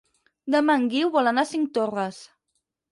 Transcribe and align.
Demà 0.55 0.77
en 0.81 0.87
Guiu 0.95 1.13
vol 1.19 1.31
anar 1.33 1.47
a 1.47 1.51
Cinctorres. 1.53 2.23